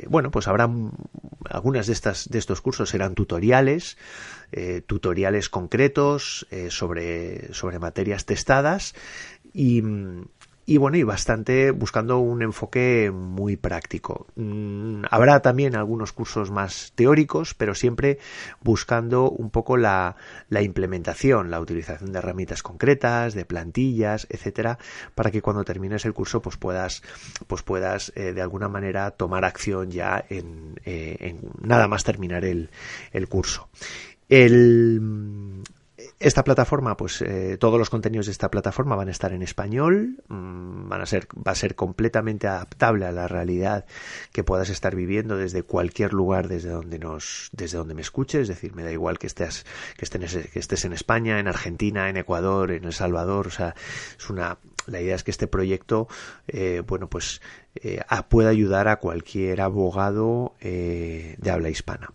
bueno, 0.07 0.31
pues 0.31 0.47
habrá 0.47 0.67
algunas 1.47 1.85
de 1.85 1.93
estas, 1.93 2.27
de 2.27 2.39
estos 2.39 2.59
cursos 2.59 2.89
serán 2.89 3.13
tutoriales, 3.13 3.99
tutoriales 4.87 5.47
concretos 5.49 6.47
sobre, 6.69 7.53
sobre 7.53 7.77
materias 7.77 8.25
testadas 8.25 8.95
y, 9.53 9.83
y 10.65 10.77
bueno, 10.77 10.97
y 10.97 11.03
bastante 11.03 11.71
buscando 11.71 12.19
un 12.19 12.43
enfoque 12.43 13.11
muy 13.11 13.57
práctico. 13.57 14.27
Mm, 14.35 15.03
habrá 15.09 15.41
también 15.41 15.75
algunos 15.75 16.13
cursos 16.13 16.51
más 16.51 16.93
teóricos, 16.95 17.53
pero 17.53 17.73
siempre 17.73 18.19
buscando 18.61 19.29
un 19.29 19.49
poco 19.49 19.77
la, 19.77 20.15
la 20.49 20.61
implementación, 20.61 21.49
la 21.49 21.59
utilización 21.59 22.11
de 22.11 22.19
herramientas 22.19 22.63
concretas, 22.63 23.33
de 23.33 23.45
plantillas, 23.45 24.27
etcétera, 24.29 24.77
para 25.15 25.31
que 25.31 25.41
cuando 25.41 25.63
termines 25.63 26.05
el 26.05 26.13
curso 26.13 26.41
pues 26.41 26.57
puedas, 26.57 27.01
pues 27.47 27.63
puedas 27.63 28.11
eh, 28.15 28.33
de 28.33 28.41
alguna 28.41 28.69
manera 28.69 29.11
tomar 29.11 29.45
acción 29.45 29.89
ya 29.89 30.23
en, 30.29 30.79
eh, 30.85 31.17
en 31.19 31.39
nada 31.61 31.87
más 31.87 32.03
terminar 32.03 32.45
el, 32.45 32.69
el 33.11 33.27
curso. 33.27 33.69
El, 34.29 35.01
esta 36.21 36.43
plataforma, 36.43 36.95
pues 36.95 37.21
eh, 37.23 37.57
todos 37.59 37.79
los 37.79 37.89
contenidos 37.89 38.27
de 38.27 38.31
esta 38.31 38.51
plataforma 38.51 38.95
van 38.95 39.07
a 39.07 39.11
estar 39.11 39.33
en 39.33 39.41
español, 39.41 40.21
mm, 40.27 40.87
van 40.87 41.01
a 41.01 41.05
ser, 41.07 41.27
va 41.35 41.51
a 41.51 41.55
ser 41.55 41.73
completamente 41.75 42.47
adaptable 42.47 43.05
a 43.05 43.11
la 43.11 43.27
realidad 43.27 43.85
que 44.31 44.43
puedas 44.43 44.69
estar 44.69 44.95
viviendo 44.95 45.35
desde 45.35 45.63
cualquier 45.63 46.13
lugar 46.13 46.47
desde 46.47 46.69
donde 46.69 46.99
nos, 46.99 47.49
desde 47.53 47.79
donde 47.79 47.95
me 47.95 48.01
escuches, 48.01 48.41
es 48.41 48.47
decir, 48.49 48.75
me 48.75 48.83
da 48.83 48.91
igual 48.91 49.17
que 49.17 49.25
estés, 49.25 49.65
que 49.97 50.05
estés, 50.05 50.49
que 50.53 50.59
estés 50.59 50.85
en 50.85 50.93
España, 50.93 51.39
en 51.39 51.47
Argentina, 51.47 52.07
en 52.07 52.17
Ecuador, 52.17 52.71
en 52.71 52.83
El 52.83 52.93
Salvador, 52.93 53.47
o 53.47 53.51
sea, 53.51 53.73
es 54.17 54.29
una, 54.29 54.59
la 54.85 55.01
idea 55.01 55.15
es 55.15 55.23
que 55.23 55.31
este 55.31 55.47
proyecto, 55.47 56.07
eh, 56.47 56.83
bueno, 56.85 57.09
pues 57.09 57.41
eh, 57.75 58.01
pueda 58.29 58.49
ayudar 58.49 58.87
a 58.89 58.97
cualquier 58.97 59.61
abogado 59.61 60.53
de 60.61 61.51
habla 61.51 61.69
hispana. 61.69 62.13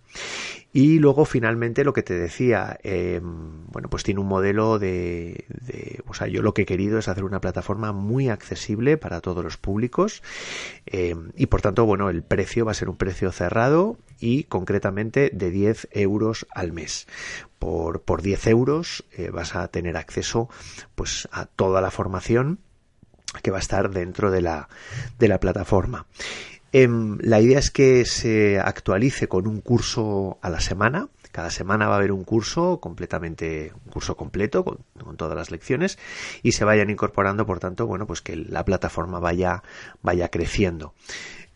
Y 0.77 0.99
luego 0.99 1.25
finalmente 1.25 1.85
lo 1.85 1.95
que 1.95 2.03
te 2.03 2.13
decía, 2.13 2.79
em, 2.83 3.65
bueno, 3.69 3.89
pues 3.89 4.03
tiene 4.03 4.21
un 4.21 4.29
modelo 4.29 4.79
de, 4.79 5.47
o 6.07 6.13
sea, 6.13 6.27
yo 6.27 6.43
lo 6.43 6.53
que 6.53 6.63
he 6.63 6.67
querido 6.67 6.99
es 6.99 7.09
hacer 7.09 7.25
una 7.25 7.41
plataforma 7.41 7.93
muy 7.93 8.29
accesible 8.29 8.99
para 8.99 9.23
todos 9.23 9.43
los 9.43 9.57
públicos 9.57 10.23
em, 10.85 11.33
y 11.35 11.47
por 11.47 11.63
tanto, 11.63 11.87
bueno, 11.87 12.11
el 12.11 12.23
precio 12.23 12.67
va 12.67 12.73
a 12.73 12.75
ser 12.75 12.91
un 12.91 12.99
precio 12.99 13.33
cerrado 13.33 13.97
y 14.21 14.45
concretamente 14.45 15.31
de 15.33 15.51
10 15.51 15.89
euros 15.93 16.47
al 16.51 16.75
mes. 16.75 17.07
Por, 17.59 18.03
por 18.03 18.21
10 18.21 18.47
euros 18.49 19.07
eh, 19.13 19.31
vas 19.31 19.57
a 19.57 19.69
tener 19.69 19.97
acceso 19.97 20.51
pues 20.95 21.27
a 21.33 21.47
toda 21.47 21.81
la 21.81 21.91
formación 21.91 22.59
que 23.43 23.51
va 23.51 23.57
a 23.57 23.61
estar 23.61 23.89
dentro 23.93 24.31
de 24.31 24.43
la, 24.43 24.69
de 25.19 25.29
la 25.29 25.41
plataforma. 25.41 26.05
Em, 26.73 27.19
la 27.21 27.41
idea 27.41 27.59
es 27.59 27.71
que 27.71 28.05
se 28.05 28.59
actualice 28.59 29.29
con 29.29 29.47
un 29.47 29.61
curso 29.61 30.39
a 30.43 30.51
la 30.51 30.61
semana. 30.61 31.09
Cada 31.33 31.51
semana 31.51 31.87
va 31.87 31.95
a 31.95 31.99
haber 31.99 32.13
un 32.13 32.25
curso 32.25 32.81
completamente, 32.81 33.73
un 33.85 33.93
curso 33.93 34.17
completo 34.17 34.65
con, 34.65 34.79
todas 35.17 35.37
las 35.37 35.51
lecciones 35.51 35.99
y 36.43 36.53
se 36.53 36.65
vayan 36.65 36.91
incorporando, 36.91 37.47
por 37.47 37.61
tanto, 37.61 37.87
bueno, 37.87 38.07
pues 38.07 38.23
que 38.23 38.37
la 38.37 38.65
plataforma 38.65 39.21
vaya, 39.21 39.63
vaya 40.03 40.29
creciendo. 40.31 40.95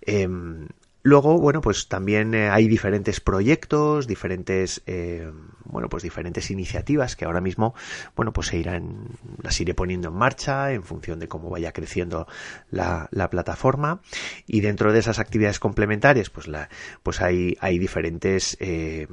Em, 0.03 0.69
Luego, 1.03 1.39
bueno, 1.39 1.63
pues 1.63 1.89
también 1.89 2.35
eh, 2.35 2.51
hay 2.51 2.69
diferentes 2.69 3.21
proyectos, 3.21 4.07
diferentes, 4.07 4.83
eh, 4.87 5.31
bueno, 5.65 5.89
pues 5.89 6.03
diferentes 6.03 6.51
iniciativas 6.51 7.17
que 7.17 7.25
ahora 7.25 7.41
mismo, 7.41 7.75
bueno, 8.15 8.35
pues 8.35 8.49
se 8.49 8.59
irán, 8.59 9.07
las 9.43 9.59
iré 9.61 9.73
poniendo 9.73 10.09
en 10.09 10.15
marcha 10.15 10.73
en 10.73 10.83
función 10.83 11.19
de 11.19 11.27
cómo 11.27 11.49
vaya 11.49 11.73
creciendo 11.73 12.27
la, 12.71 13.09
la 13.13 13.31
plataforma. 13.31 14.03
Y 14.47 14.61
dentro 14.61 14.93
de 14.93 14.99
esas 14.99 15.19
actividades 15.19 15.59
complementarias, 15.59 16.29
pues 16.29 16.49
la, 16.49 16.69
pues 17.03 17.23
hay, 17.23 17.57
hay 17.61 17.79
diferentes, 17.79 18.59
eh, 18.61 19.07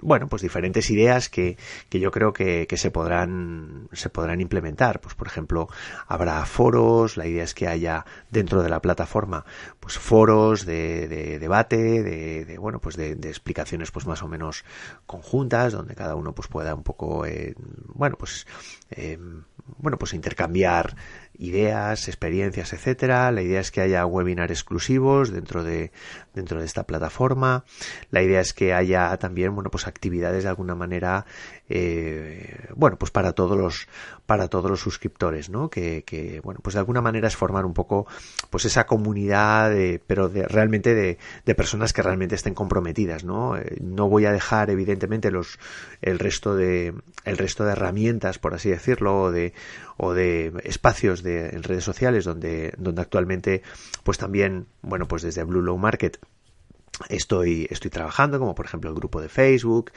bueno, 0.00 0.28
pues 0.28 0.42
diferentes 0.42 0.90
ideas 0.90 1.28
que, 1.28 1.56
que 1.88 2.00
yo 2.00 2.10
creo 2.10 2.32
que, 2.32 2.66
que 2.66 2.76
se 2.76 2.90
podrán, 2.90 3.88
se 3.92 4.10
podrán 4.10 4.40
implementar. 4.40 5.00
Pues 5.00 5.14
por 5.14 5.28
ejemplo, 5.28 5.68
habrá 6.08 6.44
foros, 6.44 7.16
la 7.16 7.28
idea 7.28 7.44
es 7.44 7.54
que 7.54 7.68
haya 7.68 8.04
dentro 8.30 8.64
de 8.64 8.68
la 8.68 8.80
plataforma, 8.80 9.44
pues 9.78 9.96
foros 9.96 10.66
de 10.66 11.19
debate, 11.38 12.02
de, 12.02 12.58
bueno, 12.58 12.80
pues 12.80 12.96
de, 12.96 13.12
explicaciones 13.12 13.90
pues 13.90 14.06
más 14.06 14.22
o 14.22 14.28
menos 14.28 14.64
conjuntas, 15.06 15.72
donde 15.72 15.94
cada 15.94 16.14
uno 16.14 16.34
pues 16.34 16.48
pueda 16.48 16.74
un 16.74 16.82
poco, 16.82 17.26
eh, 17.26 17.54
bueno, 17.94 18.16
pues, 18.16 18.46
eh, 18.90 19.18
bueno, 19.78 19.98
pues 19.98 20.14
intercambiar 20.14 20.96
ideas, 21.38 22.08
experiencias, 22.08 22.72
etcétera. 22.72 23.30
La 23.32 23.42
idea 23.42 23.60
es 23.60 23.70
que 23.70 23.80
haya 23.80 24.04
webinars 24.06 24.50
exclusivos 24.52 25.30
dentro 25.30 25.64
de 25.64 25.92
dentro 26.34 26.60
de 26.60 26.66
esta 26.66 26.84
plataforma. 26.84 27.64
La 28.10 28.22
idea 28.22 28.40
es 28.40 28.52
que 28.52 28.72
haya 28.74 29.16
también, 29.18 29.54
bueno, 29.54 29.70
pues 29.70 29.86
actividades 29.86 30.44
de 30.44 30.50
alguna 30.50 30.74
manera, 30.74 31.26
eh, 31.68 32.68
bueno, 32.74 32.98
pues 32.98 33.10
para 33.10 33.32
todos 33.32 33.56
los 33.56 33.88
para 34.26 34.46
todos 34.46 34.70
los 34.70 34.78
suscriptores, 34.80 35.50
¿no? 35.50 35.70
Que, 35.70 36.40
bueno, 36.44 36.60
pues 36.62 36.74
de 36.74 36.78
alguna 36.78 37.00
manera 37.00 37.26
es 37.26 37.34
formar 37.34 37.64
un 37.64 37.74
poco, 37.74 38.06
pues 38.48 38.64
esa 38.64 38.86
comunidad, 38.86 39.70
de, 39.70 40.00
pero 40.06 40.28
de, 40.28 40.46
realmente 40.46 40.94
de, 40.94 41.18
de 41.44 41.54
personas 41.56 41.92
que 41.92 42.02
realmente 42.02 42.36
estén 42.36 42.54
comprometidas, 42.54 43.24
¿no? 43.24 43.56
Eh, 43.56 43.78
no 43.80 44.08
voy 44.08 44.26
a 44.26 44.32
dejar, 44.32 44.70
evidentemente, 44.70 45.32
los 45.32 45.58
el 46.00 46.20
resto 46.20 46.54
de 46.54 46.94
el 47.24 47.38
resto 47.38 47.64
de 47.64 47.72
herramientas, 47.72 48.38
por 48.38 48.54
así 48.54 48.70
decirlo, 48.70 49.22
o 49.22 49.30
de 49.32 49.52
o 49.96 50.14
de 50.14 50.52
espacios 50.62 51.24
de 51.24 51.48
en 51.48 51.64
redes 51.64 51.82
sociales 51.82 52.24
donde 52.24 52.72
donde 52.78 53.02
actualmente, 53.02 53.62
pues 54.04 54.16
también, 54.16 54.66
bueno, 54.82 55.08
pues 55.08 55.22
desde 55.22 55.42
Blue 55.42 55.62
Low 55.62 55.76
Market 55.76 56.18
estoy, 57.08 57.66
estoy 57.70 57.90
trabajando, 57.90 58.38
como 58.38 58.54
por 58.54 58.66
ejemplo 58.66 58.90
el 58.90 58.96
grupo 58.96 59.20
de 59.20 59.28
Facebook, 59.28 59.92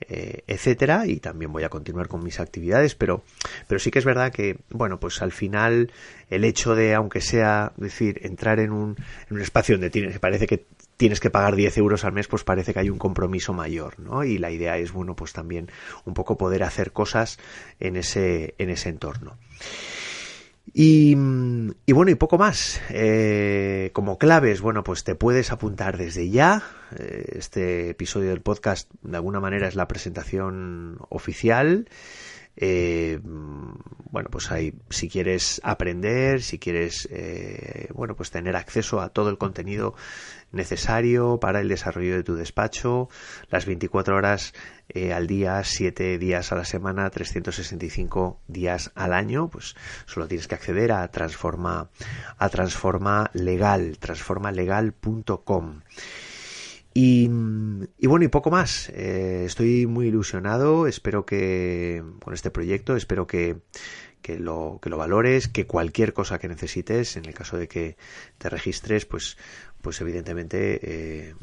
eh, 0.00 0.42
etcétera, 0.46 1.06
y 1.06 1.20
también 1.20 1.52
voy 1.52 1.64
a 1.64 1.68
continuar 1.68 2.08
con 2.08 2.22
mis 2.22 2.40
actividades, 2.40 2.94
pero, 2.94 3.22
pero 3.66 3.78
sí 3.78 3.90
que 3.90 3.98
es 3.98 4.04
verdad 4.04 4.32
que, 4.32 4.58
bueno, 4.70 4.98
pues 5.00 5.22
al 5.22 5.32
final 5.32 5.92
el 6.30 6.44
hecho 6.44 6.74
de, 6.74 6.94
aunque 6.94 7.20
sea, 7.20 7.72
decir, 7.76 8.20
entrar 8.22 8.60
en 8.60 8.72
un, 8.72 8.96
en 9.28 9.36
un 9.36 9.42
espacio 9.42 9.74
donde 9.74 9.90
tienes, 9.90 10.18
parece 10.18 10.46
que 10.46 10.66
tienes 10.96 11.20
que 11.20 11.30
pagar 11.30 11.54
10 11.56 11.78
euros 11.78 12.04
al 12.04 12.12
mes, 12.12 12.26
pues 12.26 12.44
parece 12.44 12.74
que 12.74 12.80
hay 12.80 12.90
un 12.90 12.98
compromiso 12.98 13.54
mayor, 13.54 14.00
¿no? 14.00 14.24
Y 14.24 14.36
la 14.36 14.50
idea 14.50 14.76
es, 14.78 14.92
bueno, 14.92 15.14
pues 15.14 15.32
también 15.32 15.70
un 16.04 16.12
poco 16.12 16.36
poder 16.36 16.64
hacer 16.64 16.92
cosas 16.92 17.38
en 17.78 17.96
ese, 17.96 18.54
en 18.58 18.68
ese 18.68 18.88
entorno. 18.88 19.36
Y, 20.72 21.14
bueno, 21.14 22.10
y 22.10 22.14
poco 22.14 22.38
más. 22.38 22.80
Eh, 22.90 23.90
como 23.92 24.18
claves, 24.18 24.60
bueno, 24.60 24.84
pues 24.84 25.04
te 25.04 25.14
puedes 25.14 25.50
apuntar 25.52 25.96
desde 25.96 26.30
ya. 26.30 26.62
Eh, 26.98 27.36
este 27.36 27.90
episodio 27.90 28.30
del 28.30 28.40
podcast, 28.40 28.90
de 29.02 29.16
alguna 29.16 29.40
manera, 29.40 29.68
es 29.68 29.74
la 29.74 29.88
presentación 29.88 30.98
oficial. 31.08 31.88
Eh, 32.60 33.20
bueno, 34.10 34.30
pues 34.30 34.50
ahí, 34.50 34.74
si 34.90 35.08
quieres 35.08 35.60
aprender, 35.62 36.42
si 36.42 36.58
quieres, 36.58 37.08
eh, 37.12 37.88
bueno, 37.94 38.16
pues 38.16 38.32
tener 38.32 38.56
acceso 38.56 39.00
a 39.00 39.10
todo 39.10 39.30
el 39.30 39.38
contenido 39.38 39.94
necesario 40.50 41.38
para 41.38 41.60
el 41.60 41.68
desarrollo 41.68 42.16
de 42.16 42.24
tu 42.24 42.34
despacho, 42.34 43.08
las 43.48 43.64
24 43.66 44.16
horas 44.16 44.54
eh, 44.88 45.12
al 45.12 45.28
día, 45.28 45.62
7 45.62 46.18
días 46.18 46.50
a 46.50 46.56
la 46.56 46.64
semana, 46.64 47.08
365 47.10 48.40
días 48.48 48.90
al 48.96 49.12
año, 49.12 49.48
pues 49.48 49.76
solo 50.06 50.26
tienes 50.26 50.48
que 50.48 50.56
acceder 50.56 50.90
a 50.90 51.06
Transforma, 51.08 51.90
a 52.38 52.48
Transforma 52.48 53.30
Legal, 53.34 53.98
transformalegal.com. 53.98 55.82
Y, 57.00 57.28
bueno, 58.08 58.24
y 58.24 58.28
poco 58.28 58.50
más. 58.50 58.88
Eh, 58.88 59.44
estoy 59.46 59.86
muy 59.86 60.08
ilusionado. 60.08 60.88
Espero 60.88 61.24
que 61.24 62.02
con 62.24 62.34
este 62.34 62.50
proyecto, 62.50 62.96
espero 62.96 63.28
que, 63.28 63.58
que, 64.20 64.40
lo, 64.40 64.80
que 64.82 64.90
lo 64.90 64.98
valores, 64.98 65.46
que 65.46 65.64
cualquier 65.64 66.12
cosa 66.12 66.40
que 66.40 66.48
necesites, 66.48 67.16
en 67.16 67.26
el 67.26 67.34
caso 67.34 67.56
de 67.56 67.68
que 67.68 67.96
te 68.38 68.48
registres, 68.48 69.06
pues, 69.06 69.38
pues 69.80 70.00
evidentemente, 70.00 70.80
eh, 70.82 71.34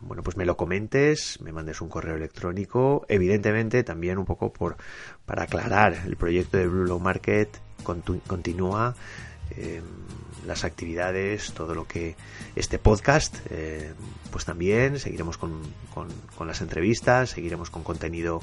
bueno, 0.00 0.22
pues 0.22 0.38
me 0.38 0.46
lo 0.46 0.56
comentes, 0.56 1.38
me 1.42 1.52
mandes 1.52 1.82
un 1.82 1.90
correo 1.90 2.16
electrónico. 2.16 3.04
Evidentemente, 3.10 3.84
también 3.84 4.16
un 4.16 4.24
poco 4.24 4.54
por 4.54 4.78
para 5.26 5.42
aclarar, 5.42 6.02
el 6.06 6.16
proyecto 6.16 6.56
de 6.56 6.66
Blue 6.66 6.86
Low 6.86 6.98
Market 6.98 7.50
continúa. 8.26 8.96
Eh, 9.50 9.82
las 10.48 10.64
actividades, 10.64 11.52
todo 11.52 11.74
lo 11.74 11.86
que 11.86 12.16
este 12.56 12.78
podcast, 12.78 13.36
eh, 13.50 13.92
pues 14.32 14.44
también 14.44 14.98
seguiremos 14.98 15.38
con, 15.38 15.60
con, 15.94 16.46
las 16.46 16.60
entrevistas, 16.60 17.30
seguiremos 17.30 17.70
con 17.70 17.84
contenido, 17.84 18.40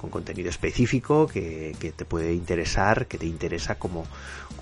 con 0.00 0.08
contenido 0.08 0.48
específico 0.48 1.26
que, 1.26 1.76
que, 1.78 1.92
te 1.92 2.04
puede 2.06 2.32
interesar, 2.32 3.06
que 3.06 3.18
te 3.18 3.26
interesa 3.26 3.74
como, 3.74 4.06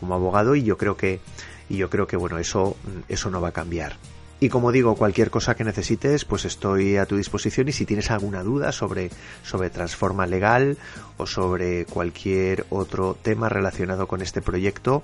como 0.01 0.15
abogado 0.15 0.57
y 0.57 0.65
yo 0.65 0.77
creo 0.77 0.97
que, 0.97 1.21
y 1.69 1.77
yo 1.77 1.91
creo 1.91 2.07
que 2.07 2.17
bueno, 2.17 2.39
eso, 2.39 2.77
eso 3.09 3.31
no 3.31 3.41
va 3.41 3.49
a 3.49 3.53
cambiar. 3.53 3.97
Y 4.41 4.51
como 4.51 4.71
digo, 4.71 4.95
cualquier 4.95 5.31
cosa 5.31 5.57
que 5.57 5.65
necesites, 5.65 6.25
pues 6.25 6.45
estoy 6.45 6.97
a 6.97 7.07
tu 7.07 7.17
disposición 7.17 7.67
y 7.69 7.73
si 7.73 7.87
tienes 7.87 8.13
alguna 8.13 8.45
duda 8.45 8.71
sobre, 8.71 9.11
sobre 9.43 9.69
Transforma 9.69 10.27
Legal 10.27 10.79
o 11.17 11.27
sobre 11.27 11.87
cualquier 11.87 12.65
otro 12.71 13.17
tema 13.21 13.49
relacionado 13.49 14.07
con 14.07 14.23
este 14.23 14.41
proyecto, 14.41 15.03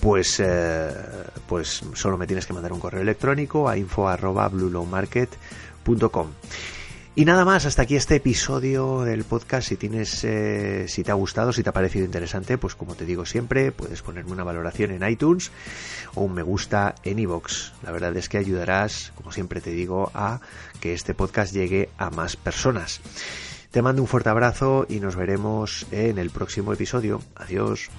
pues, 0.00 0.38
eh, 0.38 0.90
pues 1.48 1.82
solo 1.94 2.16
me 2.18 2.28
tienes 2.28 2.46
que 2.46 2.52
mandar 2.52 2.72
un 2.72 2.78
correo 2.78 3.02
electrónico 3.02 3.68
a 3.68 3.76
info@bluelowmarket.com. 3.76 6.28
Y 7.18 7.24
nada 7.24 7.44
más, 7.44 7.66
hasta 7.66 7.82
aquí 7.82 7.96
este 7.96 8.14
episodio 8.14 9.00
del 9.00 9.24
podcast. 9.24 9.70
Si 9.70 9.76
tienes, 9.76 10.22
eh, 10.22 10.86
si 10.86 11.02
te 11.02 11.10
ha 11.10 11.14
gustado, 11.14 11.52
si 11.52 11.64
te 11.64 11.70
ha 11.70 11.72
parecido 11.72 12.04
interesante, 12.04 12.58
pues 12.58 12.76
como 12.76 12.94
te 12.94 13.04
digo 13.04 13.26
siempre, 13.26 13.72
puedes 13.72 14.02
ponerme 14.02 14.30
una 14.30 14.44
valoración 14.44 14.92
en 14.92 15.02
iTunes 15.02 15.50
o 16.14 16.20
un 16.20 16.34
me 16.34 16.42
gusta 16.42 16.94
en 17.02 17.18
iVoox. 17.18 17.72
La 17.82 17.90
verdad 17.90 18.16
es 18.16 18.28
que 18.28 18.38
ayudarás, 18.38 19.10
como 19.16 19.32
siempre 19.32 19.60
te 19.60 19.70
digo, 19.70 20.12
a 20.14 20.40
que 20.78 20.94
este 20.94 21.12
podcast 21.12 21.52
llegue 21.52 21.88
a 21.98 22.10
más 22.10 22.36
personas. 22.36 23.00
Te 23.72 23.82
mando 23.82 24.00
un 24.00 24.06
fuerte 24.06 24.28
abrazo 24.28 24.86
y 24.88 25.00
nos 25.00 25.16
veremos 25.16 25.88
en 25.90 26.18
el 26.18 26.30
próximo 26.30 26.72
episodio. 26.72 27.20
Adiós. 27.34 27.90